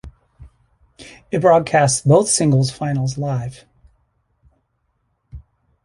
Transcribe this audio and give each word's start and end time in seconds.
It 1.29 1.41
broadcasts 1.41 2.01
both 2.01 2.27
singles 2.27 2.71
finals 2.71 3.19
live. 3.19 3.65